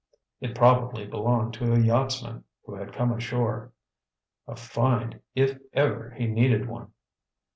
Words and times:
It 0.39 0.55
probably 0.55 1.05
belonged 1.05 1.53
to 1.53 1.73
a 1.75 1.79
yachtsman 1.79 2.43
who 2.65 2.73
had 2.73 2.91
come 2.91 3.11
ashore. 3.11 3.71
A 4.47 4.55
find, 4.55 5.21
if 5.35 5.59
ever 5.73 6.09
he 6.17 6.25
needed 6.25 6.67
one. 6.67 6.91